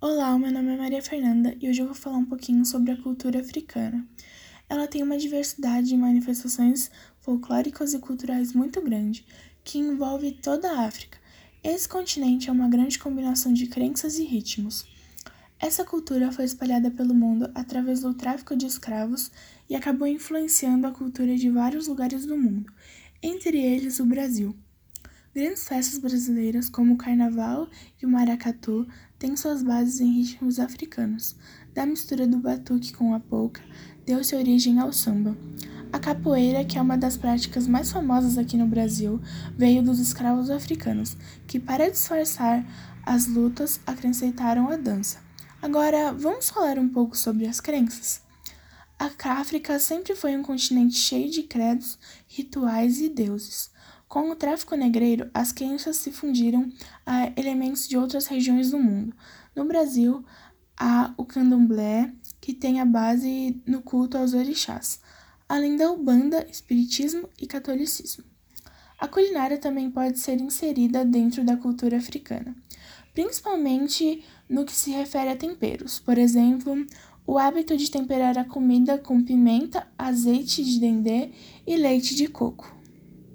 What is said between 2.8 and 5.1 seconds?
a cultura africana. Ela tem